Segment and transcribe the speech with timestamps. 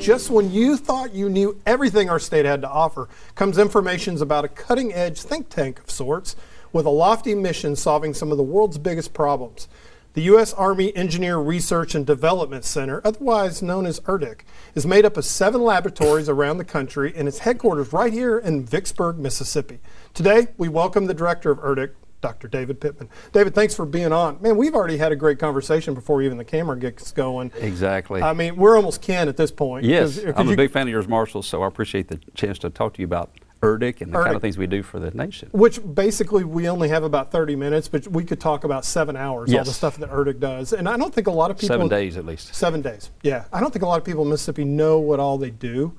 [0.00, 4.44] Just when you thought you knew everything our state had to offer, comes information about
[4.44, 6.34] a cutting edge think tank of sorts
[6.72, 9.68] with a lofty mission solving some of the world's biggest problems.
[10.12, 10.52] The U.S.
[10.54, 14.40] Army Engineer Research and Development Center, otherwise known as ERDIC,
[14.74, 18.66] is made up of seven laboratories around the country and its headquarters right here in
[18.66, 19.78] Vicksburg, Mississippi.
[20.12, 22.48] Today, we welcome the director of ERDIC, Dr.
[22.48, 23.08] David Pittman.
[23.30, 24.42] David, thanks for being on.
[24.42, 27.52] Man, we've already had a great conversation before even the camera gets going.
[27.60, 28.20] Exactly.
[28.20, 29.84] I mean, we're almost kin at this point.
[29.84, 32.94] Yes, I'm a big fan of yours, Marshall, so I appreciate the chance to talk
[32.94, 33.30] to you about
[33.62, 35.48] ERDIC and the kind of things we do for the nation.
[35.52, 39.52] Which basically we only have about 30 minutes, but we could talk about seven hours,
[39.52, 40.72] all the stuff that ERDIC does.
[40.72, 41.74] And I don't think a lot of people.
[41.74, 42.54] Seven days at least.
[42.54, 43.44] Seven days, yeah.
[43.52, 45.94] I don't think a lot of people in Mississippi know what all they do.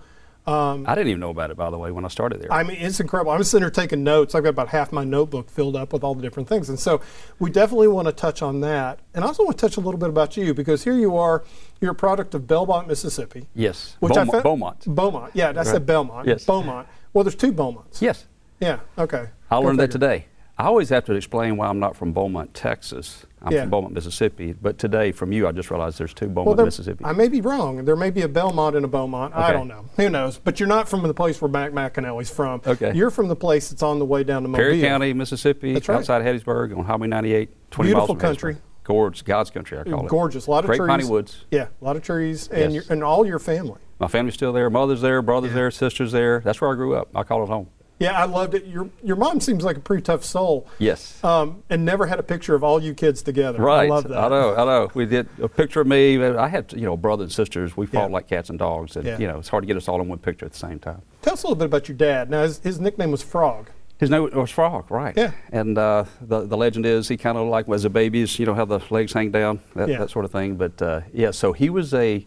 [0.47, 2.51] Um, I didn't even know about it, by the way, when I started there.
[2.51, 3.31] I mean, it's incredible.
[3.31, 4.33] I'm sitting here taking notes.
[4.33, 6.67] I've got about half my notebook filled up with all the different things.
[6.67, 6.99] And so
[7.37, 8.97] we definitely want to touch on that.
[9.13, 11.43] And I also want to touch a little bit about you because here you are,
[11.79, 13.45] you're a product of Belmont, Mississippi.
[13.53, 14.31] yes, Which I Beaumont.
[14.31, 14.85] found- Beaumont.
[14.87, 15.31] Beaumont.
[15.35, 16.27] Yeah, I said Belmont.
[16.27, 16.43] Yes.
[16.43, 16.87] Beaumont.
[17.13, 18.01] Well, there's two Beaumonts.
[18.01, 18.25] Yes,
[18.59, 19.25] Yeah, okay.
[19.49, 20.25] I learned that today.
[20.57, 23.25] I always have to explain why I'm not from Beaumont, Texas.
[23.41, 23.61] I'm Yeah.
[23.61, 24.53] from Beaumont, Mississippi.
[24.53, 27.03] But today, from you, I just realized there's two Well, Beaumont, there- Mississippi.
[27.03, 27.83] I may be wrong.
[27.83, 29.33] There may be a Belmont and a Beaumont.
[29.35, 29.85] I don't know.
[29.97, 30.37] Who knows?
[30.37, 32.61] But you're not from the place where Mac McAnally's from.
[32.67, 32.91] Okay.
[32.93, 34.63] You're from the place that's on the way down to Mobile.
[34.63, 35.89] Perry County, Mississippi, right.
[35.89, 38.53] outside Hattiesburg on Highway 98, 20 Beautiful miles from country.
[38.53, 38.59] Hattiesburg.
[38.83, 40.09] Gorgeous, God's country, I call it.
[40.09, 40.47] Gorgeous.
[40.47, 40.87] A lot of Great trees.
[40.89, 41.45] piney woods.
[41.51, 42.85] Yeah, a lot of trees, and Yes.
[42.87, 43.79] your, and all your family.
[43.99, 44.69] My family's still there.
[44.69, 45.55] Mother's there, brother's Yeah.
[45.57, 46.39] there, sister's there.
[46.43, 47.09] That's where I grew up.
[47.13, 47.67] I call it home.
[47.99, 48.65] Yeah, I loved it.
[48.65, 50.65] Your your mom seems like a pretty tough soul.
[50.79, 51.23] Yes.
[51.23, 53.61] Um, and never had a picture of all you kids together.
[53.61, 53.85] Right.
[53.85, 54.17] I love that.
[54.17, 54.55] I know.
[54.55, 54.89] I know.
[54.95, 56.19] We did a picture of me.
[56.19, 57.77] I had, you know, brothers and sisters.
[57.77, 58.13] We fought Yeah.
[58.15, 59.19] like cats and dogs, and Yeah.
[59.19, 61.03] you know, it's hard to get us all in one picture at the same time.
[61.21, 62.31] Tell us a little bit about your dad.
[62.31, 63.69] Now, his, his nickname was Frog.
[64.01, 65.15] His name was Frog, right?
[65.15, 65.31] Yeah.
[65.51, 68.55] And uh, the the legend is he kind of like was a baby's, you know,
[68.55, 69.99] how the legs hang down, that, Yeah.
[69.99, 70.55] that sort of thing.
[70.55, 72.25] But uh, yeah, so he was a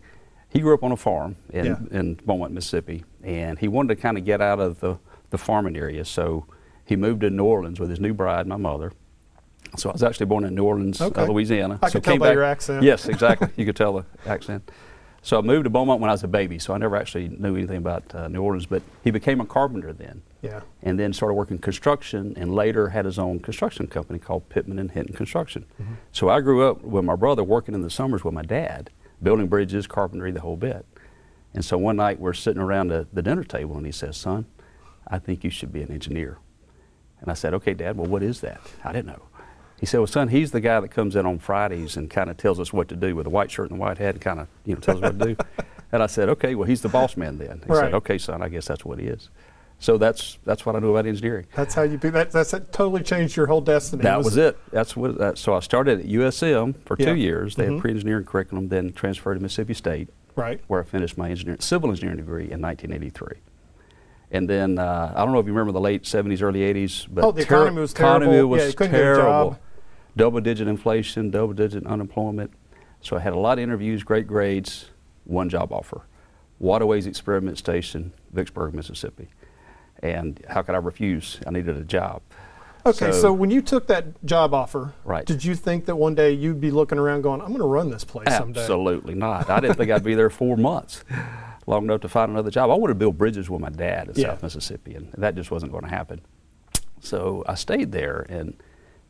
[0.50, 1.76] he grew up on a farm in Yeah.
[1.90, 4.98] in Beaumont, Mississippi, and he wanted to kind of get out of the
[5.30, 6.46] the farming area, so
[6.84, 8.92] he moved to New Orleans with his new bride, my mother.
[9.76, 11.80] So I was actually born in New Orleans, uh, Louisiana.
[11.82, 12.84] I so could tell by back- your accent.
[12.84, 13.48] Yes, exactly.
[13.56, 14.70] you could tell the accent.
[15.24, 17.56] So I moved to Beaumont when I was a baby, so I never actually knew
[17.56, 18.66] anything about uh, New Orleans.
[18.66, 20.60] But he became a carpenter then Yeah.
[20.82, 24.90] and then started working construction and later had his own construction company called Pittman and
[24.90, 25.64] Hinton Construction.
[25.82, 25.94] Mm-hmm.
[26.12, 28.90] So I grew up with my brother working in the summers with my dad,
[29.22, 30.84] building bridges, carpentry, the whole bit.
[31.54, 34.44] And so one night we're sitting around the, the dinner table and he says, Son,
[35.08, 36.36] I think you should be an engineer.
[37.22, 38.60] And I said, Okay, Dad, well, what is that?
[38.84, 39.22] I didn't know.
[39.84, 42.38] He said, Well, son, he's the guy that comes in on Fridays and kind of
[42.38, 44.40] tells us what to do with a white shirt and a white hat and kind
[44.40, 45.36] of, you know, tells us what to do.
[45.92, 47.60] And I said, Okay, well, he's the boss man then.
[47.66, 47.80] He Right.
[47.84, 49.28] said, Okay, son, I guess that's what he is.
[49.80, 51.44] So that's that's what I knew about engineering.
[51.54, 52.08] That's how you be.
[52.08, 54.02] That, that's that totally changed your whole destiny.
[54.04, 54.56] That was it.
[54.72, 55.18] That's what.
[55.18, 57.04] That, so I started at USM for Yeah.
[57.10, 57.56] two years.
[57.56, 57.72] They Mhm.
[57.74, 58.68] had pre-engineering curriculum.
[58.70, 60.62] Then transferred to Mississippi State, Right.
[60.66, 63.40] where I finished my engineering, civil engineering degree in 1983.
[64.32, 67.22] And then uh, I don't know if you remember the late 70s, early 80s, but
[67.24, 68.48] Oh, the economy was economy terrible.
[68.50, 69.58] was Yeah, you couldn't get a terrible.
[70.14, 70.18] Job.
[70.18, 72.52] Double-digit inflation, double-digit unemployment.
[73.00, 74.86] So I had a lot of interviews, great grades,
[75.24, 76.02] one job offer,
[76.58, 79.28] Waterways Experiment Station, Vicksburg, Mississippi.
[80.02, 81.38] And how could I refuse?
[81.46, 82.22] I needed a job.
[82.86, 85.24] Okay, so, when you took that job offer, Right.
[85.24, 87.88] did you think that one day you'd be looking around going, I'm going to run
[87.90, 88.60] this place someday?
[88.60, 89.48] Absolutely not.
[89.48, 91.02] I didn't think I'd be there four months,
[91.66, 92.70] long enough to find another job.
[92.70, 94.28] I wanted to build bridges with my dad in Yeah.
[94.32, 96.20] South Mississippi, and that just wasn't going to happen.
[97.00, 98.54] So I stayed there, and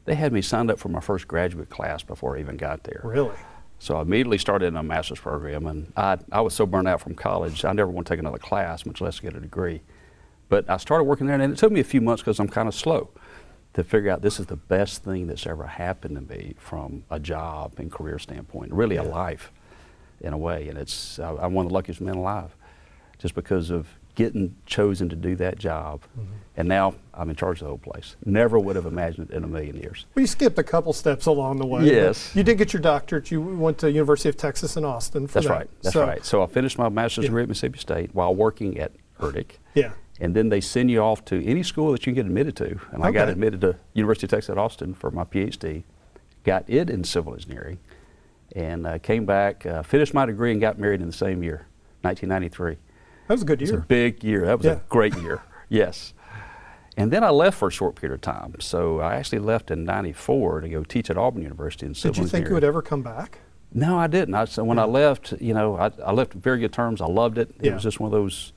[0.04, 3.00] they had me signed up for my first graduate class before I even got there.
[3.04, 3.36] Really?
[3.78, 7.00] So I immediately started in a master's program, and I, I was so burned out
[7.00, 9.82] from college, I never want to take another class, much less get a degree.
[10.48, 12.68] But I started working there, and it took me a few months because I'm kind
[12.68, 13.10] of slow
[13.74, 17.18] to figure out this is the best thing that's ever happened to me from a
[17.18, 19.52] job and career standpoint, really a life
[20.20, 20.68] in a way.
[20.68, 22.54] And it's I, I'm one of the luckiest men alive,
[23.18, 26.32] just because of getting chosen to do that job, Mm-hmm.
[26.56, 28.16] and now I'm in charge of the whole place.
[28.24, 30.06] Never would have imagined it in a million years.
[30.14, 31.84] Well, you skipped a couple steps along the way.
[31.84, 32.34] Yes.
[32.34, 33.30] You did get your doctorate.
[33.30, 35.52] You went to University of Texas in Austin for That's that.
[35.52, 35.70] right.
[35.82, 36.24] That's So- right.
[36.24, 37.28] So I finished my master's Yeah.
[37.30, 39.58] degree at Mississippi State while working at ERDIC.
[39.74, 39.92] Yeah.
[40.20, 42.78] And then they send you off to any school that you can get admitted to.
[42.92, 45.82] And I got admitted to University of Texas at Austin for my PhD.
[46.44, 47.78] Got it in civil engineering,
[48.54, 51.66] and uh, came back, uh, finished my degree, and got married in the same year,
[52.02, 52.76] 1993.
[53.26, 53.78] That was a good year.
[53.78, 54.44] a big year.
[54.46, 54.72] That was Yeah.
[54.72, 55.42] a great year.
[55.70, 56.12] Yes.
[56.96, 58.54] And then I left for a short period of time.
[58.60, 62.20] So I actually left in '94 to go teach at Auburn University in civil Did
[62.22, 63.38] you think you would ever come back?
[63.72, 64.34] No, I didn't.
[64.34, 67.00] I, so when I left, you know, I, I left very good terms.
[67.00, 67.48] I loved it.
[67.58, 67.74] It Yeah.
[67.74, 68.52] was just one of those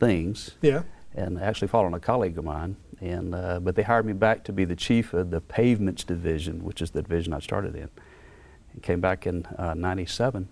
[0.00, 0.52] things.
[0.62, 0.84] Yeah.
[1.14, 4.52] And actually following a colleague of mine, and uh, but they hired me back to
[4.52, 7.90] be the chief of the pavements division, which is the division I started in.
[8.72, 10.48] And came back in uh, '97,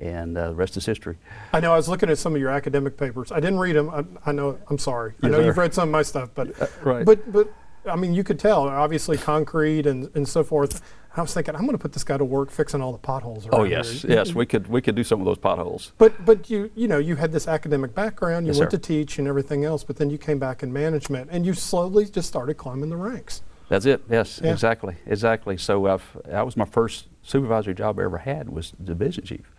[0.00, 1.16] and uh, the rest is history.
[1.52, 1.72] I know.
[1.72, 3.32] I was looking at some of your academic papers.
[3.32, 3.90] I didn't read them.
[3.90, 4.58] I, I know.
[4.68, 5.14] I'm sorry.
[5.22, 5.46] I know sir.
[5.46, 7.04] you've read some of my stuff, but Uh, right.
[7.04, 7.52] but but
[7.86, 8.68] I mean, you could tell.
[8.68, 10.82] Obviously, concrete and, and so forth.
[11.16, 13.46] I was thinking, I'm going to put this guy to work fixing all the potholes.
[13.46, 13.78] Around Oh here.
[13.78, 15.92] yes, yes, we could we could do some of those potholes.
[15.98, 18.46] But but you you know you had this academic background.
[18.46, 18.76] You Yes, went sir.
[18.78, 19.82] to teach and everything else.
[19.84, 23.42] But then you came back in management, and you slowly just started climbing the ranks.
[23.68, 24.02] That's it.
[24.08, 24.52] Yes, Yeah.
[24.52, 25.58] exactly, exactly.
[25.58, 29.50] So I've, that was my first supervisory job I ever had was division chief,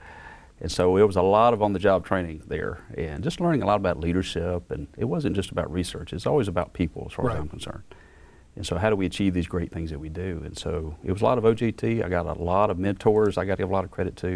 [0.61, 3.75] and so it was a lot of on-the-job training there, and just learning a lot
[3.77, 4.69] about leadership.
[4.71, 7.35] And it wasn't just about research; it's always about people, as far Right.
[7.35, 7.83] as I'm concerned.
[8.55, 10.41] And so, how do we achieve these great things that we do?
[10.43, 12.03] And so, it was a lot of OJT.
[12.03, 13.37] I got a lot of mentors.
[13.37, 14.27] I got to give a lot of credit to,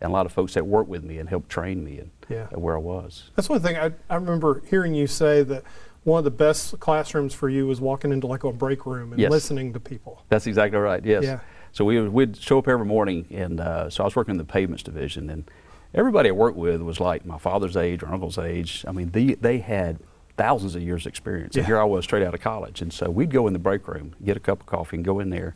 [0.00, 2.46] and a lot of folks that worked with me and helped train me and Yeah.
[2.48, 3.30] where I was.
[3.36, 5.62] That's one thing I, I remember hearing you say that
[6.04, 9.20] one of the best classrooms for you was walking into like a break room and
[9.20, 9.30] Yes.
[9.30, 10.22] listening to people.
[10.28, 11.04] That's exactly right.
[11.04, 11.24] Yes.
[11.24, 11.40] Yeah.
[11.78, 14.44] So we we'd show up every morning, and uh, so I was working in the
[14.44, 15.48] pavements division, and
[15.94, 18.84] everybody I worked with was like my father's age or uncle's age.
[18.88, 20.00] I mean, they they had
[20.36, 23.30] thousands of years' experience, and here I was straight out of college, and so we'd
[23.30, 25.54] go in the break room, get a cup of coffee, and go in there,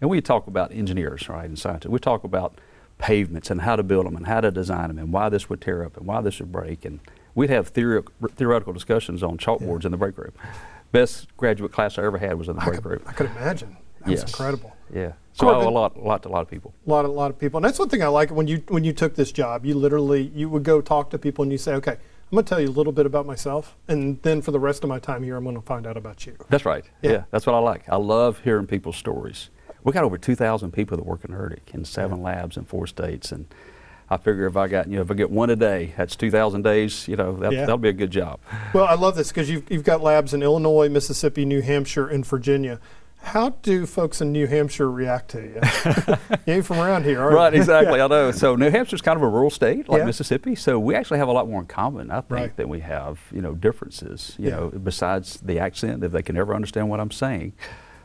[0.00, 1.88] and we'd talk about engineers, right, and scientists.
[1.90, 2.60] We'd talk about
[2.98, 5.60] pavements and how to build them and how to design them and why this would
[5.60, 7.00] tear up and why this would break, and
[7.34, 8.06] we'd have theori-
[8.36, 10.34] theoretical discussions on chalkboards in the break room.
[10.92, 13.02] Best graduate class I ever had was in the I break could, room.
[13.08, 13.76] I could imagine.
[14.02, 14.30] That was Yes.
[14.30, 14.76] incredible.
[14.94, 15.14] Yeah.
[15.38, 16.74] So I owe a lot, a lot to a lot of people.
[16.86, 18.84] A lot, a lot of people, and that's one thing I like when you when
[18.84, 19.64] you took this job.
[19.64, 21.98] You literally you would go talk to people and you say, "Okay, I'm
[22.32, 24.88] going to tell you a little bit about myself, and then for the rest of
[24.88, 26.84] my time here, I'm going to find out about you." That's right.
[27.02, 27.10] Yeah.
[27.10, 27.22] Yeah.
[27.30, 27.88] that's what I like.
[27.88, 29.50] I love hearing people's stories.
[29.84, 33.30] We got over 2,000 people that work in ERDIC in seven labs in four states,
[33.30, 33.46] and
[34.10, 36.62] I figure if I got you know if I get one a day, that's 2,000
[36.62, 37.06] days.
[37.06, 37.60] You know that, Yeah.
[37.60, 38.40] that'll be a good job.
[38.74, 42.26] Well, I love this because you've, you've got labs in Illinois, Mississippi, New Hampshire, and
[42.26, 42.80] Virginia.
[43.20, 45.60] How do folks in New Hampshire react to you?
[46.46, 48.00] you ain't from around here, are Right, exactly.
[48.00, 48.30] I know.
[48.30, 50.06] So New Hampshire's kind of a rural state like Yeah.
[50.06, 52.56] Mississippi, so we actually have a lot more in common, I think, Right.
[52.56, 54.34] than we have you know differences.
[54.38, 54.56] You Yeah.
[54.56, 57.52] know, besides the accent, if they can ever understand what I'm saying.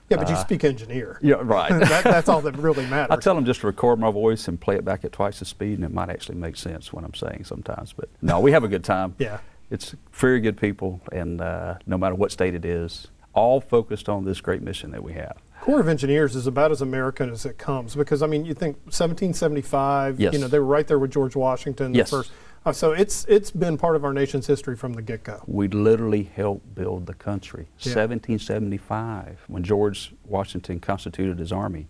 [0.09, 1.19] yeah, but you speak engineer.
[1.23, 1.69] Yeah, right.
[1.71, 3.15] that, that's all that really matters.
[3.15, 5.45] I tell them just to record my voice and play it back at twice the
[5.45, 7.93] speed, and it might actually make sense what I'm saying sometimes.
[7.93, 9.15] But no, we have a good time.
[9.19, 9.37] Yeah.
[9.71, 14.25] It's very good people, and uh, no matter what state it is, all focused on
[14.25, 15.37] this great mission that we have.
[15.61, 18.75] Corps of Engineers is about as American as it comes because I mean, you think
[18.85, 20.19] 1775.
[20.19, 20.33] Yes.
[20.33, 21.93] You know, they were right there with George Washington.
[21.93, 22.09] Yes.
[22.09, 22.31] The first.
[22.65, 25.41] Uh, so it's it's been part of our nation's history from the get go.
[25.47, 27.67] We literally helped build the country.
[27.79, 27.95] Yeah.
[27.95, 31.87] 1775, when George Washington constituted his army,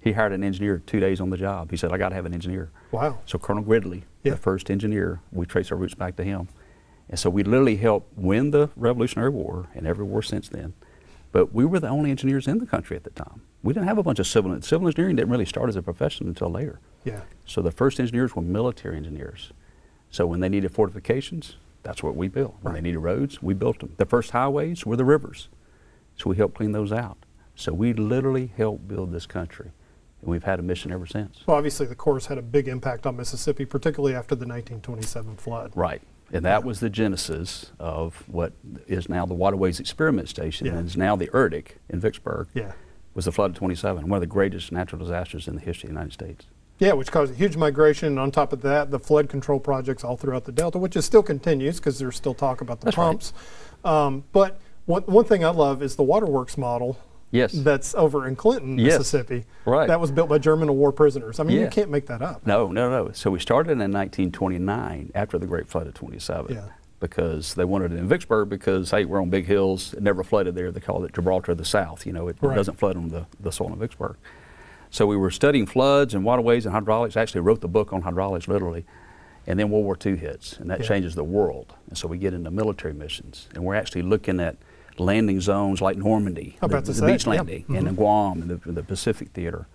[0.00, 1.70] he hired an engineer two days on the job.
[1.70, 2.70] He said, I got to have an engineer.
[2.90, 3.18] Wow.
[3.26, 4.32] So Colonel Gridley, Yeah.
[4.32, 6.48] the first engineer, we trace our roots back to him.
[7.10, 10.74] And so we literally helped win the Revolutionary War and every war since then.
[11.32, 13.42] But we were the only engineers in the country at the time.
[13.62, 16.28] We didn't have a bunch of civil civil engineering didn't really start as a profession
[16.28, 16.80] until later.
[17.04, 17.22] Yeah.
[17.44, 19.52] So the first engineers were military engineers.
[20.10, 22.56] So when they needed fortifications, that's what we built.
[22.62, 23.94] When they needed roads, we built them.
[23.96, 25.48] The first highways were the rivers.
[26.16, 27.18] So we helped clean those out.
[27.54, 29.72] So we literally helped build this country.
[30.20, 31.42] And we've had a mission ever since.
[31.46, 35.72] Well, obviously, the Corps had a big impact on Mississippi, particularly after the 1927 flood.
[35.74, 36.02] Right.
[36.32, 38.52] And that was the genesis of what
[38.86, 40.74] is now the Waterways Experiment Station Yeah.
[40.74, 42.48] and is now the ERDIC in Vicksburg.
[42.54, 42.72] Yeah.
[43.14, 45.94] Was the flood of 27, one of the greatest natural disasters in the history of
[45.94, 46.46] the United States.
[46.78, 48.08] Yeah, which caused a huge migration.
[48.08, 51.04] And on top of that, the flood control projects all throughout the Delta, which is
[51.04, 53.04] still continues because there's still talk about the That's right.
[53.06, 53.32] pumps.
[53.84, 56.96] Um, but one, one thing I love is the waterworks model.
[57.32, 57.52] Yes.
[57.52, 58.98] That's over in Clinton, Yes.
[58.98, 59.44] Mississippi.
[59.64, 59.86] Right.
[59.86, 61.38] That was built by German war prisoners.
[61.38, 62.44] I mean, you can't make that up.
[62.46, 63.12] No, no, no.
[63.12, 66.54] So we started in 1929 after the Great Flood of 27.
[66.54, 66.62] Yeah.
[66.98, 69.94] Because they wanted it in Vicksburg because, hey, we're on big hills.
[69.94, 70.70] It never flooded there.
[70.70, 72.04] They called it Gibraltar of the South.
[72.04, 72.54] You know, it, Right.
[72.54, 74.16] doesn't flood on the, the soil in Vicksburg.
[74.90, 77.16] So we were studying floods and waterways and hydraulics.
[77.16, 78.84] I actually wrote the book on hydraulics literally.
[79.46, 80.86] And then World War II hits, and that Yeah.
[80.86, 81.74] changes the world.
[81.88, 83.48] And so we get into military missions.
[83.54, 84.56] And we're actually looking at
[84.98, 87.30] landing zones like Normandy, the, the beach yeah.
[87.30, 89.66] landing, and in Guam, and the, the Pacific Theater.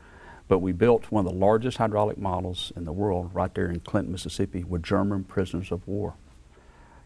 [0.48, 3.80] But we built one of the largest hydraulic models in the world right there in
[3.80, 6.14] Clinton, Mississippi, with German prisoners of war.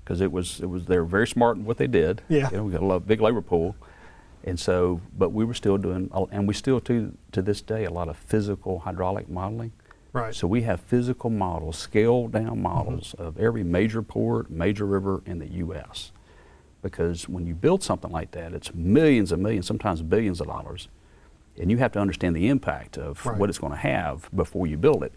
[0.04, 2.22] Because it was, it was, they were very smart in what they did.
[2.28, 2.50] Yeah.
[2.52, 3.76] You know, we got a lot, big labor pool.
[4.44, 7.92] And so, but we were still doing, and we still do to this day, a
[7.92, 9.72] lot of physical hydraulic modeling.
[10.12, 10.34] Right.
[10.34, 13.24] So we have physical models, scaled down models Mm-hmm.
[13.24, 16.12] of every major port, major river in the U.S.
[16.82, 20.88] Because when you build something like that, it's millions and millions, sometimes billions of dollars.
[21.60, 23.38] And you have to understand the impact of Right.
[23.38, 25.12] what it's going to have before you build it.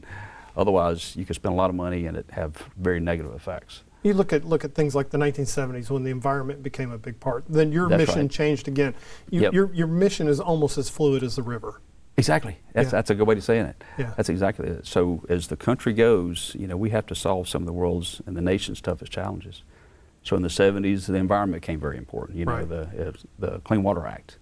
[0.56, 3.84] Otherwise, you could spend a lot of money and it have very negative effects.
[4.02, 7.20] You look at look at things like the 1970s when the environment became a big
[7.20, 7.44] part.
[7.48, 8.30] Then your That's mission right.
[8.30, 8.94] changed again.
[9.30, 9.52] You, Yep.
[9.54, 11.80] Your your mission is almost as fluid as the river.
[12.16, 12.58] Exactly.
[12.74, 12.90] That's, Yeah.
[12.90, 13.84] that's a good way to saying it.
[13.96, 14.12] Yeah.
[14.16, 14.86] That's exactly it.
[14.86, 18.20] So as the country goes, you know, we have to solve some of the world's
[18.26, 19.62] and the nation's toughest challenges.
[20.24, 22.38] So in the 70s, the environment became very important.
[22.38, 22.68] You know, Right.
[22.68, 24.38] the uh, the Clean Water Act,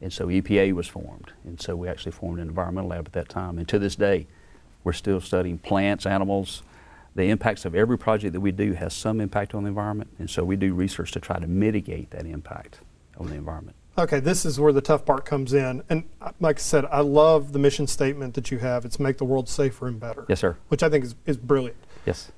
[0.00, 3.28] and so EPA was formed, and so we actually formed an environmental lab at that
[3.28, 3.58] time.
[3.58, 4.26] And to this day,
[4.84, 6.62] we're still studying plants, animals.
[7.16, 10.30] The impacts of every project that we do has some impact on the environment, and
[10.30, 12.78] so we do research to try to mitigate that impact
[13.18, 13.76] on the environment.
[13.96, 15.82] Okay, this is where the tough part comes in.
[15.90, 18.84] And uh, like I said, I love the mission statement that you have.
[18.84, 20.24] It's make the world safer and better.
[20.28, 20.56] Yes, sir.
[20.68, 21.76] Which I think is, is brilliant.
[22.06, 22.30] Yes.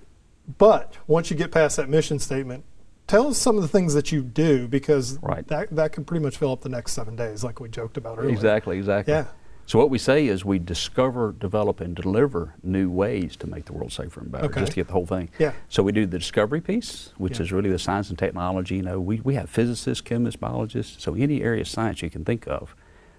[0.56, 2.64] But once you get past that mission statement,
[3.10, 5.44] tell us some of the things that you do because Right.
[5.48, 8.18] that, that can pretty much fill up the next seven days, like we joked about
[8.18, 8.30] earlier.
[8.30, 9.12] Exactly, exactly.
[9.12, 9.26] Yeah.
[9.66, 13.72] So what we say is we discover, develop, and deliver new ways to make the
[13.72, 14.60] world safer and better, Okay.
[14.60, 15.28] just to get the whole thing.
[15.40, 15.52] Yeah.
[15.68, 17.42] So we do the discovery piece, which Yeah.
[17.42, 18.76] is really the science and technology.
[18.76, 22.24] You know, we, we have physicists, chemists, biologists, so any area of science you can
[22.24, 22.76] think of,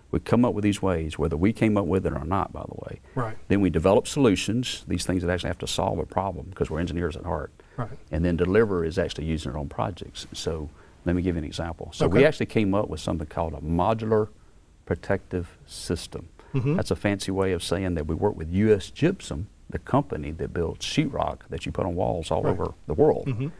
[0.09, 2.63] we come up with these ways, whether we came up with it or not, by
[2.63, 2.99] the way.
[3.15, 3.37] Right.
[3.49, 6.79] Then we develop solutions, these things that actually have to solve a problem because we're
[6.79, 7.51] engineers at heart.
[7.77, 7.89] Right.
[8.11, 10.27] And then deliver is actually using it on projects.
[10.33, 10.69] So
[11.05, 11.89] let me give you an example.
[11.93, 14.27] So we actually came up with something called a modular
[14.85, 16.29] protective system.
[16.53, 16.75] Mhm.
[16.75, 18.89] That's a fancy way of saying that we work with U.S.
[18.91, 22.51] Gypsum, the company that builds sheetrock that you put on walls all Right.
[22.51, 23.27] over the world.
[23.27, 23.51] Mhm.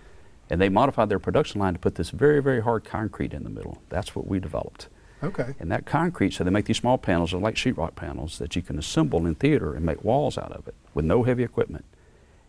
[0.49, 3.49] And they modified their production line to put this very, very hard concrete in the
[3.49, 3.81] middle.
[3.87, 4.89] That's what we developed.
[5.23, 5.53] Okay.
[5.59, 8.61] And that concrete, so they make these small panels, they're like sheetrock panels that you
[8.61, 11.85] can assemble in theater and make walls out of it with no heavy equipment.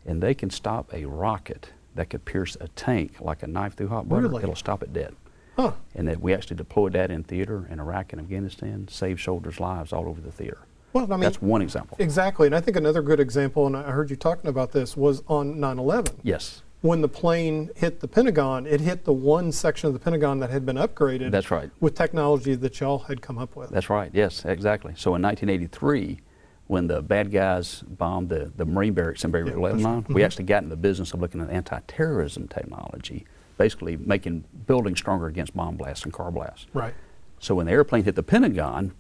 [0.05, 3.89] And they can stop a rocket that could pierce a tank like a knife through
[3.89, 4.23] hot butter.
[4.29, 4.43] Really?
[4.43, 5.15] It'll stop it dead.
[5.57, 5.73] Huh.
[5.95, 9.93] And that we actually deployed that in theater in Iraq and Afghanistan, saved soldiers' lives
[9.93, 10.59] all over the theater.
[10.95, 11.97] Well, I mean, That's one example.
[12.01, 12.47] exactly.
[12.47, 15.59] And I think another good example, and I heard you talking about this, was on
[15.61, 16.17] 9 11.
[16.23, 20.39] Yes, When the plane hit the Pentagon, it hit the one section of the Pentagon
[20.41, 21.71] that had been upgraded that's right.
[21.81, 23.71] with technology that y'all had come up with.
[23.71, 24.11] That's right.
[24.13, 24.93] Yes, exactly.
[24.97, 26.21] So in 1983,
[26.69, 30.25] when the bad guys bombed the, the Marine barracks in Beirut, Yeah, Lebanon, we Mhm.
[30.25, 33.27] actually got in the business of looking at anti-terrorism technology,
[33.59, 36.67] basically making buildings stronger against bomb blasts and car blasts.
[36.73, 36.95] right.
[37.39, 38.93] So when the airplane hit the Pentagon,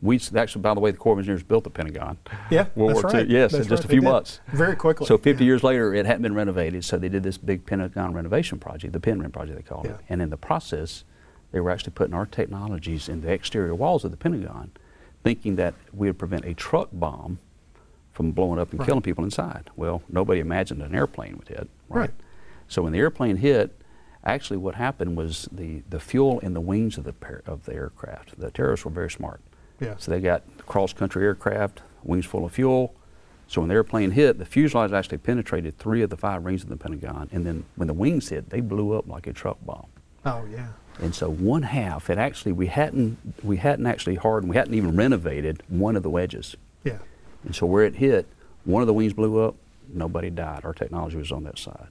[0.00, 2.16] we actually, by the way, the Corps of Engineers built the Pentagon.
[2.50, 3.26] Yeah, World that's War right.
[3.28, 3.32] II.
[3.32, 4.40] Yes, That's in just right, a few months.
[4.48, 5.06] Very quickly.
[5.06, 5.48] So 50 yeah.
[5.48, 8.98] years later, it hadn't been renovated, so they did this big Pentagon renovation project, the
[8.98, 9.92] PenRen project they called Yeah.
[9.92, 10.00] it.
[10.08, 11.04] And in the process,
[11.52, 14.70] they were actually putting our technologies in the exterior walls of the Pentagon,
[15.24, 17.38] thinking that we would prevent a truck bomb
[18.12, 18.86] from blowing up and Right.
[18.86, 19.70] killing people inside.
[19.76, 21.68] Well, nobody imagined an airplane would hit.
[21.88, 22.10] Right.
[22.68, 23.74] So when the airplane hit,
[24.24, 27.14] actually what happened was the, the fuel in the wings of the,
[27.46, 29.40] of the aircraft, the terrorists were very smart.
[29.80, 29.94] Yeah.
[29.98, 32.94] So they got cross-country aircraft, wings full of fuel.
[33.48, 36.68] So when the airplane hit, the fuselage actually penetrated three of the five rings of
[36.68, 39.86] the Pentagon, and then when the wings hit, they blew up like a truck bomb.
[40.24, 40.68] Oh, yeah.
[41.00, 44.94] And so one half, it actually we hadn't we hadn't actually hardened, we hadn't even
[44.96, 46.56] renovated one of the wedges.
[46.84, 46.98] Yeah.
[47.44, 48.26] And so where it hit,
[48.64, 49.56] one of the wings blew up,
[49.92, 50.64] nobody died.
[50.64, 51.88] Our technology was on that side.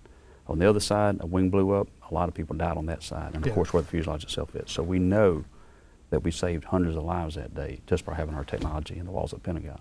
[0.48, 3.04] On the other side, a wing blew up, a lot of people died on that
[3.04, 3.50] side, and Yeah.
[3.50, 4.70] of course where the fuselage itself is.
[4.72, 5.44] So we know
[6.10, 9.12] that we saved hundreds of lives that day just by having our technology in the
[9.12, 9.80] walls of the Pentagon.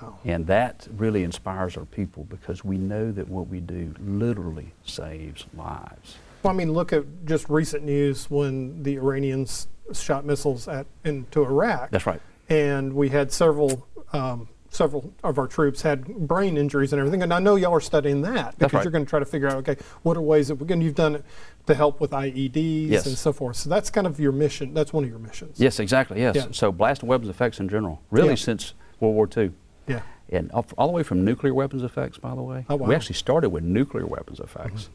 [0.00, 0.18] Wow.
[0.24, 5.46] And that really inspires our people because we know that what we do literally saves
[5.56, 6.16] lives.
[6.42, 11.44] Well, I mean, look at just recent news when the Iranians shot missiles at into
[11.44, 11.90] Iraq.
[11.90, 12.20] That's right.
[12.48, 17.22] and we had several um, several of our troops had brain injuries and everything.
[17.22, 18.84] And I know y'all are studying that because right.
[18.84, 20.80] you're going to try to figure out okay, what are ways that we can.
[20.80, 21.24] You've done it
[21.66, 23.06] to help with IEDs Yes.
[23.06, 23.56] and so forth.
[23.56, 24.74] So that's kind of your mission.
[24.74, 25.58] That's one of your missions.
[25.58, 26.20] Yes, exactly.
[26.20, 26.36] Yes.
[26.36, 26.46] Yeah.
[26.52, 28.34] So blast and weapons effects in general, really Yeah.
[28.36, 29.52] since World War II.
[29.86, 30.00] Yeah.
[30.30, 32.66] And all, all the way from nuclear weapons effects, by the way.
[32.68, 32.88] Oh, wow.
[32.88, 34.90] We actually started with nuclear weapons effects.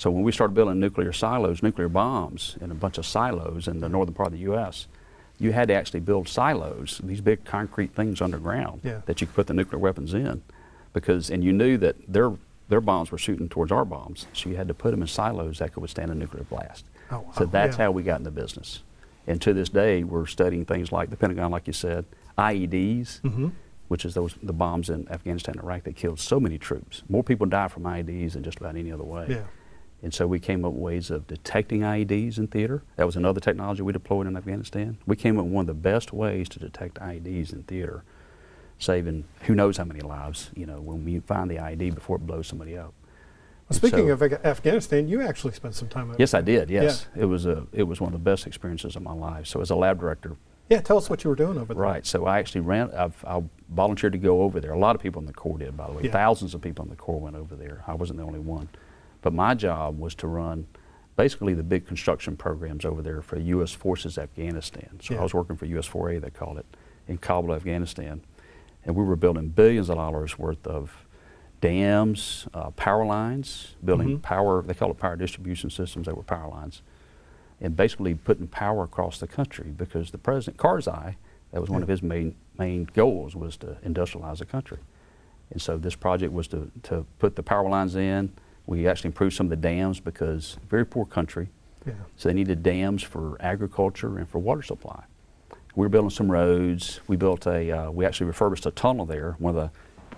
[0.00, 3.80] So when we started building nuclear silos, nuclear bombs in a bunch of silos in
[3.80, 4.86] the northern part of the U.S.,
[5.38, 9.02] you had to actually build silos, these big concrete things underground Yeah.
[9.04, 10.40] that you could put the nuclear weapons in,
[10.94, 12.32] because and you knew that their
[12.70, 15.58] their bombs were shooting towards our bombs, so you had to put them in silos
[15.58, 16.86] that could withstand a nuclear blast.
[17.10, 17.32] Oh, wow.
[17.36, 17.84] So that's Yeah.
[17.84, 18.82] how we got in the business.
[19.26, 22.06] And to this day, we're studying things like the Pentagon, like you said,
[22.38, 23.50] IEDs, Mhm.
[23.88, 27.02] which is those the bombs in Afghanistan and Iraq that killed so many troops.
[27.06, 29.26] More people die from IEDs than just about any other way.
[29.28, 29.42] Yeah.
[30.02, 32.82] And so we came up with ways of detecting IEDs in theater.
[32.96, 34.96] That was another technology we deployed in Afghanistan.
[35.06, 38.02] We came up with one of the best ways to detect IEDs in theater,
[38.78, 42.26] saving who knows how many lives, you know, when we find the IED before it
[42.26, 42.94] blows somebody up.
[43.70, 46.08] Speaking so- of Afghanistan, you actually spent some time.
[46.10, 46.70] over Yes, I did.
[46.70, 49.46] Yes, it was a it was one of the best experiences of my life.
[49.46, 50.36] So as a lab director,
[50.68, 51.82] Yeah, tell us what you were doing over there.
[51.82, 52.04] Right.
[52.04, 52.90] So I actually ran.
[52.92, 54.72] I've, I volunteered to go over there.
[54.72, 56.02] A lot of people in the Corps did, by the way.
[56.04, 56.10] Yeah.
[56.10, 57.84] Thousands of people in the Corps went over there.
[57.86, 58.68] I wasn't the only one.
[59.22, 60.66] But my job was to run
[61.16, 63.72] basically the big construction programs over there for U.S.
[63.72, 64.98] Forces Afghanistan.
[65.02, 65.20] So Yeah.
[65.20, 66.66] I was working for USFOR-A, they called it,
[67.08, 68.22] in Kabul, Afghanistan,
[68.84, 71.04] and we were building billions of dollars worth of
[71.60, 74.22] dams, uh, power lines, building Mhm.
[74.22, 74.62] power.
[74.62, 76.06] They call it power distribution systems.
[76.06, 76.80] They were power lines
[77.60, 81.16] and basically putting power across the country because the president Karzai,
[81.52, 81.84] that was one Yeah.
[81.84, 84.78] of his main main goals was to industrialize the country.
[85.50, 88.32] And so this project was to, to put the power lines in.
[88.70, 91.48] We actually improved some of the dams because very poor country,
[91.84, 91.94] Yeah.
[92.16, 95.02] so they needed dams for agriculture and for water supply.
[95.74, 97.00] We were building some roads.
[97.08, 99.70] We built a, uh, we actually refurbished a tunnel there, one of the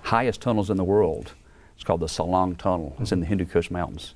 [0.08, 1.32] highest tunnels in the world.
[1.76, 2.94] It's called the Salang Tunnel.
[3.00, 4.14] It's in the Hindu Kush Mountains.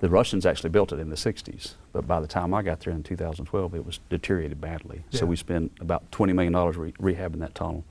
[0.00, 2.92] The Russians actually built it in the 60s, but by the time I got there
[2.92, 5.04] in 2012, it was deteriorated badly.
[5.10, 7.84] So we spent about 20 million dollars re- rehabbing that tunnel.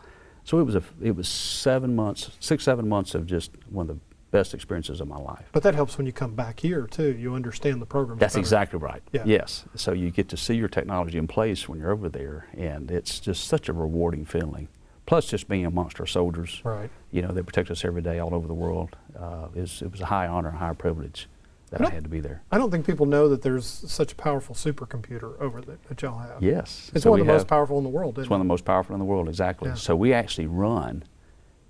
[0.44, 3.96] So it was a, it was seven months, six seven months of just one of
[3.96, 5.50] the best experiences of my life.
[5.52, 7.16] But that helps when you come back here too.
[7.18, 8.20] You understand the program.
[8.20, 9.02] That's exactly right.
[9.12, 9.24] Yeah.
[9.26, 9.66] Yes.
[9.76, 13.20] So you get to see your technology in place when you're over there, and it's
[13.20, 14.68] just such a rewarding feeling.
[15.06, 16.92] Plus, just being amongst our soldiers, Right.
[17.10, 18.96] you know, they protect us every day all over the world.
[19.20, 21.28] Uh, is it was a high honor, and high privilege
[21.72, 21.94] that I Yep.
[21.94, 22.44] had to be there.
[22.52, 26.20] I don't think people know that there's such a powerful supercomputer over there that y'all
[26.20, 26.44] have.
[26.44, 26.92] Yes.
[26.94, 28.12] It's So one of the most powerful in the world.
[28.20, 29.70] It's Isn't one of the most powerful in the world, exactly.
[29.70, 29.76] Yeah.
[29.76, 31.04] So we actually run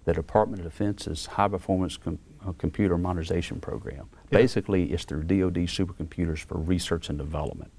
[0.06, 4.10] the Department of Defense's high performance com- uh, computer modernization program.
[4.32, 4.40] Yeah.
[4.40, 7.72] Basically, it's through DoD supercomputers for research and development.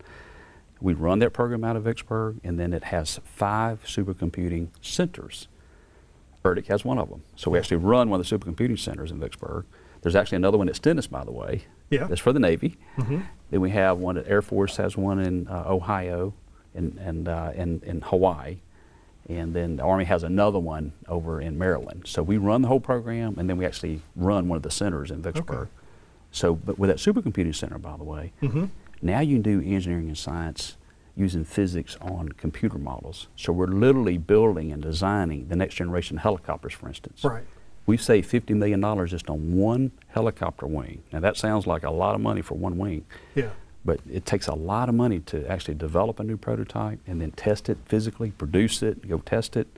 [0.80, 5.48] We run that program out of Vicksburg, and then it has five supercomputing centers.
[6.44, 7.22] ERDIC has one of them.
[7.36, 9.66] So we actually run one of the supercomputing centers in Vicksburg.
[10.00, 11.64] There's actually another one at Stennis, by the way.
[11.90, 12.06] Yeah.
[12.06, 12.76] That's for the Navy.
[12.96, 13.24] Mhm.
[13.50, 16.32] Then we have one at Air Force has one in uh, Ohio
[16.74, 18.58] and and uh, in, in Hawaii,
[19.28, 22.02] and then the Army has another one over in Maryland.
[22.06, 25.10] So we run the whole program, and then we actually run one of the centers
[25.10, 25.58] in Vicksburg.
[25.62, 25.70] Okay.
[26.32, 28.70] So, but with that supercomputing center, by the way, Mhm.
[29.02, 30.76] now you can do engineering and science
[31.16, 33.28] using physics on computer models.
[33.36, 37.22] So we're literally building and designing the next generation helicopters, for instance.
[37.24, 37.44] Right.
[37.86, 41.02] We've saved $50 million just on one helicopter wing.
[41.12, 43.04] Now, that sounds like a lot of money for one wing,
[43.34, 43.50] Yeah.
[43.84, 47.30] But it takes a lot of money to actually develop a new prototype and then
[47.32, 49.68] test it physically, produce it, go test it.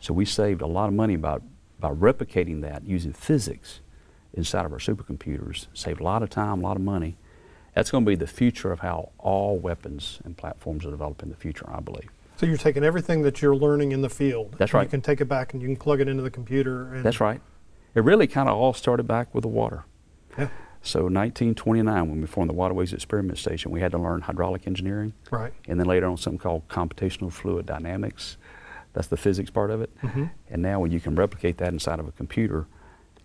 [0.00, 1.38] So we saved a lot of money by,
[1.80, 3.80] by replicating that using physics
[4.32, 5.66] inside of our supercomputers.
[5.74, 7.16] Saved a lot of time, a lot of money.
[7.74, 11.30] That's going to be the future of how all weapons and platforms are developed in
[11.30, 12.08] the future, I believe.
[12.36, 14.54] So you're taking everything that you're learning in the field.
[14.58, 14.84] That's right.
[14.84, 16.94] You can take it back and you can plug it into the computer.
[16.94, 17.40] And That's right.
[17.94, 19.84] It really kind of all started back with the water.
[20.36, 20.48] Yeah.
[20.84, 25.14] So 1929, when we formed the Waterways Experiment Station, we had to learn hydraulic engineering,
[25.30, 25.52] Right.
[25.66, 28.36] and then later on something called computational fluid dynamics.
[28.92, 29.90] That's the physics part of it.
[30.02, 30.30] Mm -hmm.
[30.50, 32.66] And now when you can replicate that inside of a computer,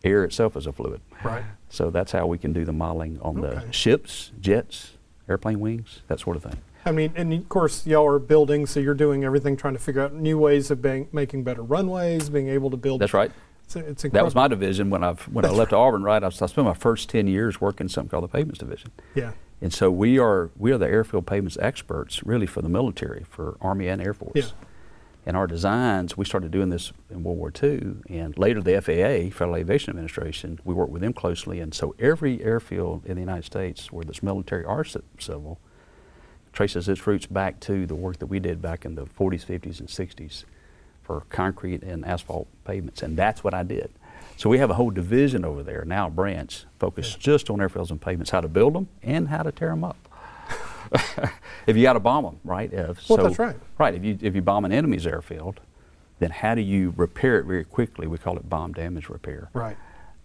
[0.04, 1.02] air itself is a fluid.
[1.24, 1.43] Right.
[1.69, 3.65] So that's how we can do the modeling on Okay.
[3.65, 6.60] the ships, jets, airplane wings, that sort of thing.
[6.86, 10.02] I mean, and of course, y'all are building, so you're doing everything trying to figure
[10.02, 13.02] out new ways of being, making better runways, being able to build.
[13.02, 13.32] That's right.
[13.75, 16.03] It's, it's That was my division when I when I left Auburn.
[16.03, 18.91] Right, I, I spent my first ten years working something called the pavements division.
[19.15, 19.32] Yeah.
[19.62, 23.58] And so we are we are the airfield pavements experts really for the military, for
[23.62, 24.32] Army and Air Force.
[24.36, 24.43] Yeah.
[25.25, 29.36] And our designs, we started doing this in World War II, and later the FAA,
[29.36, 31.60] Federal Aviation Administration, we worked with them closely.
[31.60, 35.60] And so every airfield in the United States, whether it's military or civil,
[36.53, 39.79] traces its roots back to the work that we did back in the 40s, 50s,
[39.79, 40.45] and 60s
[41.10, 43.02] for concrete and asphalt pavements.
[43.02, 43.89] And that's what I did.
[44.38, 47.22] So we have a whole division over there, now a branch, focused Yeah.
[47.34, 49.98] just on airfields and pavements, how to build them and how to tear them up.
[51.65, 52.72] if you got to bomb them, right?
[52.72, 53.56] If, Well, that's right.
[53.80, 53.95] Right.
[53.95, 55.60] If you if you bomb an enemy's airfield,
[56.19, 58.06] then how do you repair it very quickly?
[58.06, 59.50] We call it bomb damage repair.
[59.54, 59.78] Right.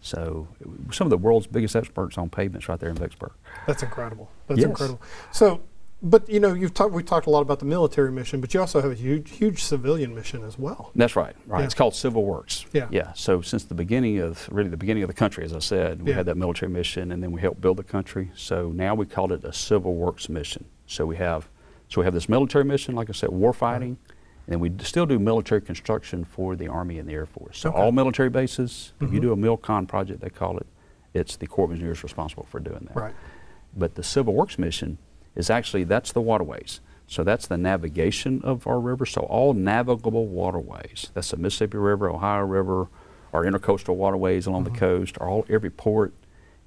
[0.02, 0.48] So
[0.92, 3.32] some of the world's biggest experts on pavements right there in Vicksburg.
[3.66, 4.28] That's incredible.
[4.48, 4.68] That's Yes.
[4.68, 5.00] incredible.
[5.32, 5.62] So,
[6.04, 6.92] but you know, you've talked.
[6.92, 9.62] We talked a lot about the military mission, but you also have a huge, huge
[9.62, 10.90] civilian mission as well.
[10.94, 11.34] That's right.
[11.46, 11.60] Right.
[11.60, 11.64] Yeah.
[11.64, 12.66] It's called Civil Works.
[12.72, 12.86] Yeah.
[12.90, 13.12] Yeah.
[13.14, 16.10] So since the beginning of really the beginning of the country, as I said, we
[16.10, 16.16] Yeah.
[16.18, 18.30] had that military mission, and then we helped build the country.
[18.36, 20.66] So now we call it a Civil Works mission.
[20.86, 21.48] So we have
[21.88, 23.96] so we have this military mission, like I said, war fighting,
[24.46, 27.58] and then we still do military construction for the Army and the Air Force.
[27.58, 27.76] So Okay.
[27.76, 27.84] Mm-hmm.
[27.84, 28.92] all military bases.
[29.00, 30.66] If you do a MILCON project, they call it.
[31.14, 32.96] It's the Corps of Engineers responsible for doing that.
[32.96, 33.14] Right.
[33.76, 34.98] But the Civil Works mission
[35.36, 36.80] is actually that's the waterways.
[37.06, 39.10] So that's the navigation of our rivers.
[39.10, 41.10] So all navigable waterways.
[41.14, 42.88] That's the Mississippi River, Ohio River,
[43.32, 44.74] our intercoastal waterways along Mm-hmm.
[44.74, 46.14] the coast, or all every port.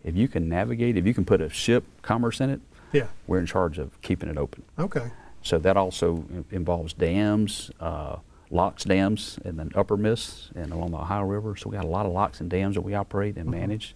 [0.03, 2.61] If you can navigate, if you can put a ship commerce in it,
[2.93, 3.07] Yeah.
[3.25, 4.63] we're in charge of keeping it open.
[4.77, 5.09] Okay.
[5.41, 8.17] So that also involves dams, uh,
[8.51, 11.55] locks dams in the upper Miss and along the Ohio River.
[11.55, 13.95] So we got a lot of locks and dams that we operate and manage.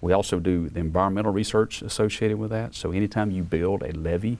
[0.00, 2.74] We also do the environmental research associated with that.
[2.74, 4.38] So anytime you build a levee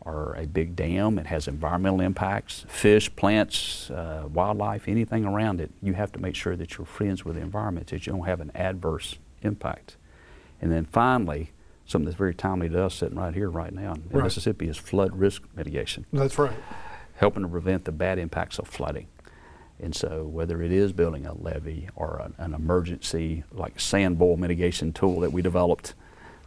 [0.00, 5.70] or a big dam, it has environmental impacts, fish, plants, uh, wildlife, anything around it.
[5.82, 8.40] You have to make sure that you're friends with the environment, that you don't have
[8.40, 9.96] an adverse impact.
[10.60, 11.50] And then finally,
[11.86, 14.24] something that's very timely to us sitting right here, right now in Right.
[14.24, 16.52] Mississippi is flood risk mitigation That's right.
[17.16, 19.06] helping to prevent the bad impacts of flooding.
[19.82, 24.36] And so, whether it is building a levee or an, an emergency like sand boil
[24.36, 25.94] mitigation tool that we developed,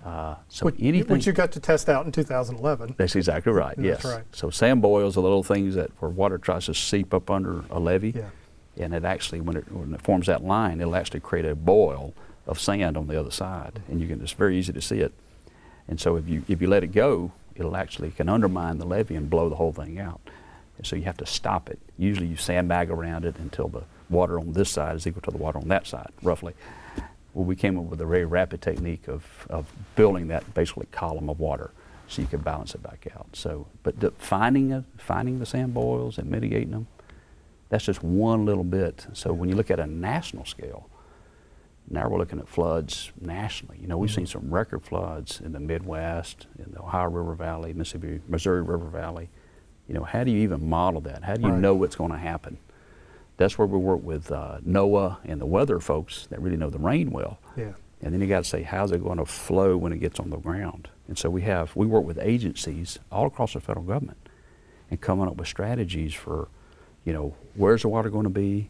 [0.06, 1.12] uh, so Which, anything.
[1.12, 2.96] which you got to test out in 2011.
[2.98, 3.76] that's exactly right.
[3.78, 4.06] That's yes.
[4.06, 4.24] right.
[4.32, 7.80] So sand boils are little things that where water tries to seep up under a
[7.80, 8.30] levee, Yeah.
[8.78, 12.13] and it actually when it when it forms that line, it'll actually create a boil
[12.46, 15.13] of sand on the other side, and you can it's very easy to see it.
[15.88, 19.15] And so if you if you let it go, it'll actually can undermine the levee
[19.15, 20.22] and blow the whole thing out.
[20.77, 21.79] And so you have to stop it.
[21.97, 25.38] Usually you sandbag around it until the water on this side is equal to the
[25.38, 26.53] water on that side, roughly.
[27.33, 31.29] Well, we came up with a very rapid technique of, of building that basically column
[31.29, 31.71] of water
[32.07, 33.27] so you could balance it back out.
[33.33, 36.88] So, but the, finding a, finding the sand boils and mitigating them,
[37.69, 39.07] that's just one little bit.
[39.13, 40.89] So when you look at a national scale,
[41.89, 43.77] now we're looking at floods nationally.
[43.81, 44.39] You know, we've seen mm-hmm.
[44.39, 49.29] some record floods in the Midwest, in the Ohio River Valley, Mississippi, Missouri River Valley.
[49.88, 51.24] You know, how do you even model that?
[51.24, 51.60] How do you Right.
[51.62, 52.58] know what's going to happen?
[53.38, 56.78] That's where we work with uh, NOAA and the weather folks that really know the
[56.80, 57.39] rain well.
[57.58, 57.74] Yeah.
[58.02, 60.30] And then you got to say, how's it going to flow when it gets on
[60.30, 60.89] the ground?
[61.08, 64.17] And so we have, we work with agencies all across the federal government
[64.89, 66.48] and coming up with strategies for,
[67.06, 68.69] you know, where's the water going to be?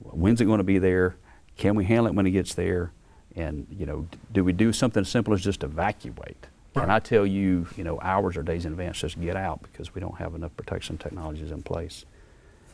[0.00, 1.16] When's it going to be there?
[1.56, 2.92] Can we handle it when it gets there?
[3.36, 6.46] And, you know, do we do something as simple as just evacuate?
[6.74, 6.82] Right.
[6.82, 9.94] Can I tell you, you know, hours or days in advance, just get out because
[9.94, 12.06] we don't have enough protection technologies in place?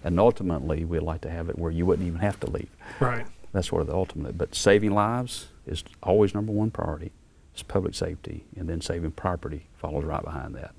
[0.04, 2.70] And ultimately, we'd like to have it where you wouldn't even have to leave.
[3.00, 3.26] Right.
[3.52, 4.38] That's sort of the ultimate.
[4.38, 7.11] But saving lives is always number one priority.
[7.52, 10.74] It's public safety, and then saving property follows right behind that.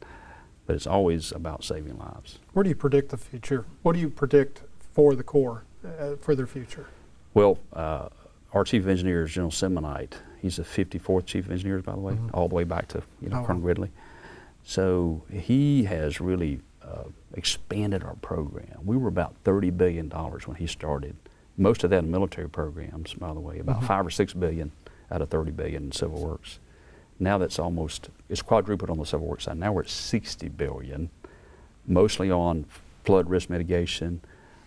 [0.66, 2.40] But it's always about saving lives.
[2.54, 3.66] Where do you predict the future?
[3.82, 4.62] What do you predict
[4.94, 6.88] for the Corps uh, for their future?
[7.34, 8.10] Well, uh,
[8.54, 10.14] our chief of engineer is General Semonite.
[10.42, 13.30] He's the 54th chief of engineers, by the way, all the way back to you
[13.30, 13.46] know Oh.
[13.46, 13.92] Colonel Gridley.
[14.64, 18.80] So he has really uh, expanded our program.
[18.86, 21.16] We were about 30 billion dollars when he started.
[21.58, 24.72] Most of that in military programs, by the way, about five or six billion
[25.12, 26.60] out of 30 billion in civil works.
[27.20, 29.58] Now that's almost it's quadrupled on the civil works side.
[29.58, 31.10] Now we're at 60 billion,
[31.86, 32.66] mostly on
[33.04, 34.22] flood risk mitigation,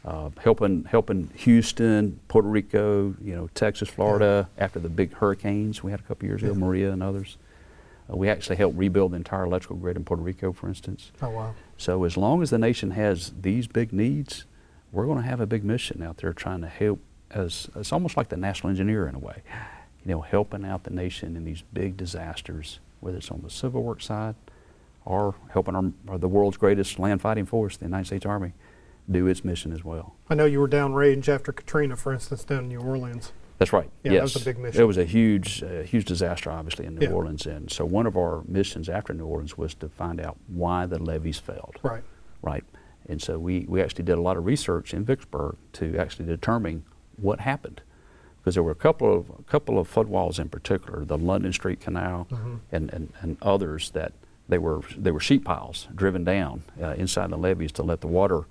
[0.05, 5.91] uh, helping helping Houston, Puerto Rico, you know, Texas, Florida after the big hurricanes we
[5.91, 6.59] had a couple years ago, Yeah.
[6.59, 7.37] Maria and others.
[8.13, 11.13] Uh, we actually helped rebuild the entire electrical grid in Puerto Rico, for instance.
[11.23, 11.55] Oh wow.
[11.79, 14.45] So as long as the nation has these big needs,
[14.91, 17.01] we're going to have a big mission out there trying to help.
[17.31, 19.43] As it's almost like the national engineer in a way,
[20.05, 23.83] you know, helping out the nation in these big disasters, whether it's on the civil
[23.83, 24.35] works side
[25.07, 28.53] or helping our, or the world's greatest land fighting force, the United States Army,
[29.11, 30.15] do its mission as well.
[30.31, 33.33] I know you were downrange after Katrina, for instance, down in New Orleans.
[33.59, 33.91] That's right.
[34.03, 34.19] Yeah, yes.
[34.21, 34.81] that was a big mission.
[34.81, 37.13] It was a huge, uh, huge disaster, obviously, in New Yeah.
[37.13, 37.47] Orleans.
[37.47, 40.99] And so one of our missions after New Orleans was to find out why the
[40.99, 41.77] levees failed.
[41.83, 42.03] Right.
[42.43, 42.65] right?
[43.09, 46.85] And so we, we actually did a lot of research in Vicksburg to actually determine
[47.17, 47.83] what happened.
[48.41, 51.53] Because there were a couple of, a couple of flood walls in particular, the London
[51.53, 52.59] Street Canal Mhm.
[52.73, 54.13] and, and, and others that
[54.49, 58.09] they were, they were sheet piles driven down uh, inside the levees to let the
[58.09, 58.45] water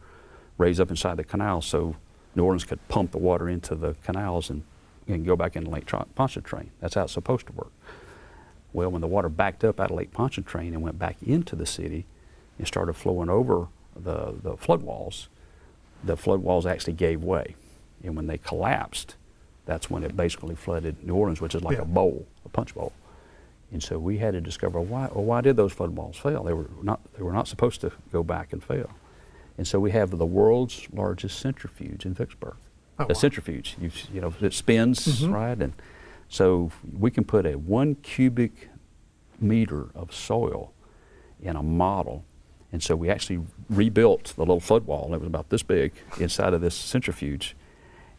[0.61, 1.95] raise up inside the canal so
[2.35, 4.63] New Orleans could pump the water into the canals and,
[5.07, 6.69] and go back into Lake Pontchartrain.
[6.79, 7.71] That's how it's supposed to work.
[8.71, 11.65] Well, when the water backed up out of Lake Pontchartrain and went back into the
[11.65, 12.05] city
[12.57, 15.27] and started flowing over the, the flood walls,
[16.03, 17.55] the flood walls actually gave way.
[18.03, 19.15] And when they collapsed,
[19.65, 21.83] that's when it basically flooded New Orleans, which is like Yeah.
[21.83, 22.93] a bowl, a punch bowl.
[23.71, 26.43] And so we had to discover why, well, why did those flood walls fail?
[26.43, 28.89] They were not, they were not supposed to go back and fail.
[29.61, 32.55] And so we have the world's largest centrifuge in Vicksburg.
[32.97, 33.19] Oh, the wow.
[33.19, 35.31] centrifuge, you, you know, it spins, Mhm.
[35.31, 35.55] right?
[35.61, 35.73] And
[36.29, 38.69] so we can put a one cubic
[39.39, 40.73] meter of soil
[41.39, 42.25] in a model.
[42.73, 45.13] And so we actually rebuilt the little flood wall.
[45.13, 47.55] It was about this big inside of this centrifuge.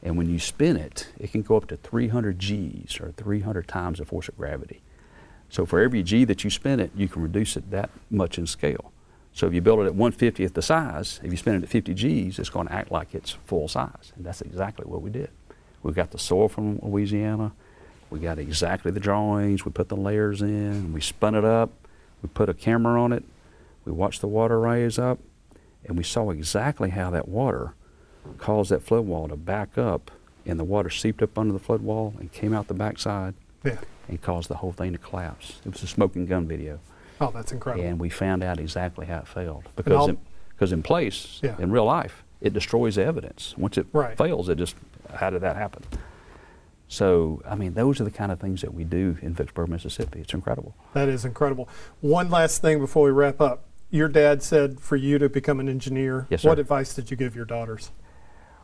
[0.01, 3.99] And when you spin it, it can go up to 300 G's or 300 times
[3.99, 4.81] the force of gravity.
[5.49, 8.47] So for every G that you spin it, you can reduce it that much in
[8.47, 8.93] scale.
[9.35, 11.95] So if you build it at 150th the size, if you spin it at 50
[11.95, 14.13] G's, it's going to act like it's full size.
[14.17, 15.31] And that's exactly what we did.
[15.83, 17.53] We got the soil from Louisiana.
[18.11, 19.65] We got exactly the drawings.
[19.65, 20.93] We put the layers in.
[20.93, 21.71] We spun it up.
[22.23, 23.25] We put a camera on it.
[23.85, 25.19] We watched the water rise up,
[25.87, 27.75] and we saw exactly how that water
[28.39, 30.11] caused that flood wall to back up,
[30.47, 33.79] and the water seeped up under the flood wall and came out the backside Yeah.
[34.09, 35.59] and caused the whole thing to collapse.
[35.67, 36.79] It was a smoking gun video,
[37.23, 37.85] Oh, that's incredible.
[37.87, 40.19] and we found out exactly how it failed because in,
[40.51, 41.57] because in place Yeah.
[41.59, 43.55] in real life it destroys the evidence.
[43.57, 44.17] Once it Right.
[44.19, 44.75] fails, it just
[45.15, 45.83] how did that happen?
[46.89, 50.21] So I mean, those are the kind of things that we do in Vicksburg, Mississippi.
[50.21, 50.75] It's incredible.
[50.95, 51.69] That is incredible.
[52.01, 53.65] One last thing before we wrap up.
[53.91, 56.27] Your dad said for you to become an engineer.
[56.31, 56.49] Yes, sir.
[56.49, 57.91] What advice did you give your daughters?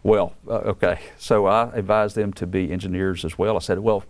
[0.02, 1.00] Well, uh, okay.
[1.18, 3.56] So I advised them to be engineers as well.
[3.56, 4.04] I said, well,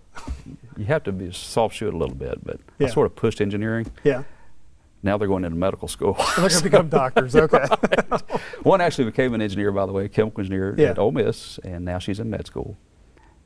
[0.76, 2.87] you have to be soft shoe it a little bit, but Yeah.
[2.87, 3.87] I sort of pushed engineering.
[4.04, 4.22] Yeah.
[5.02, 6.14] Now they're going into medical school.
[6.37, 7.34] They're going to become doctors.
[7.37, 7.64] Okay.
[8.62, 10.88] One actually became an engineer, by the way, a chemical engineer Yeah.
[10.88, 12.76] at Ole Miss, and now she's in med school.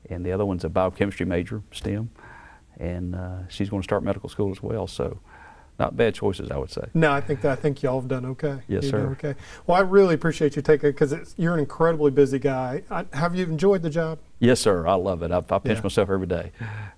[0.09, 2.11] And the other one's a biochemistry major, STEM,
[2.79, 4.87] and uh, she's going to start medical school as well.
[4.87, 5.21] So,
[5.79, 6.85] not bad choices, I would say.
[6.95, 8.59] No, I think I think y'all have done okay.
[8.69, 9.29] Yes, You've done sir.
[9.29, 9.35] Okay.
[9.67, 12.83] Well, I really appreciate you taking because you're an incredibly busy guy.
[12.91, 14.19] I, have you enjoyed the job?
[14.43, 14.89] Yes, sir.
[14.89, 15.31] I love it.
[15.31, 15.83] I, I pinch Yeah.
[15.85, 16.51] myself every day.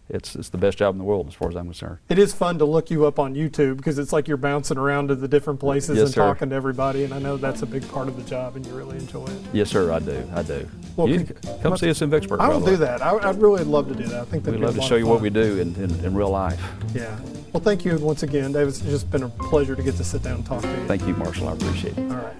[0.08, 1.98] It's it's the best job in the world as far as I'm concerned.
[2.08, 5.08] It is fun to look you up on YouTube because it's like you're bouncing around
[5.08, 6.20] to the different places Yes, and sir.
[6.22, 8.74] talking to everybody, and I know that's a big part of the job, and you
[8.74, 9.38] really enjoy it.
[9.52, 9.92] Yes, sir.
[9.92, 10.26] I do.
[10.34, 10.66] I do.
[10.96, 12.40] Well, you to come see us in Vicksburg.
[12.40, 13.02] I will do that.
[13.02, 14.20] I, I'd really love to do that.
[14.22, 16.14] I think We'd be a love to show you what we do in, in, in
[16.14, 16.62] real life.
[16.94, 17.18] Yeah.
[17.52, 18.68] Well, thank you once again, David.
[18.68, 20.86] It's just been a pleasure to get to sit down and talk to you.
[20.86, 21.48] Thank you, Marshall.
[21.48, 22.10] I appreciate it.
[22.10, 22.34] All right.